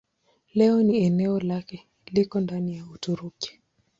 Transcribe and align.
Leo 0.53 0.79
hii 0.79 1.03
eneo 1.03 1.39
lake 1.39 1.87
liko 2.05 2.39
ndani 2.39 2.75
ya 2.77 2.85
Uturuki. 2.85 3.61